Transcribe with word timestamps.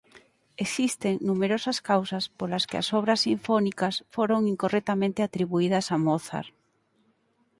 Existen 0.65 1.13
numerosas 1.29 1.77
causas 1.89 2.25
polas 2.37 2.63
que 2.69 2.77
as 2.81 2.87
obras 2.99 3.23
sinfónicas 3.27 3.95
foron 4.15 4.41
incorrectamente 4.53 5.19
atribuídas 5.27 5.85
a 5.95 5.97
Mozart. 6.05 6.49